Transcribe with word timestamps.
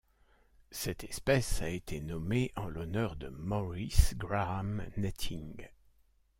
Cette 0.71 1.03
espèce 1.03 1.61
a 1.61 1.69
été 1.69 2.01
nommée 2.01 2.51
en 2.55 2.67
l'honneur 2.69 3.15
de 3.17 3.27
Morris 3.27 4.13
Graham 4.17 4.83
Netting. 4.97 5.67